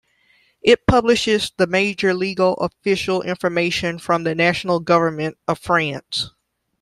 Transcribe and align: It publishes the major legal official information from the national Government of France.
It 0.63 0.87
publishes 0.87 1.51
the 1.55 1.67
major 1.67 2.11
legal 2.15 2.55
official 2.55 3.21
information 3.21 3.99
from 3.99 4.23
the 4.23 4.33
national 4.33 4.79
Government 4.79 5.37
of 5.47 5.59
France. 5.59 6.31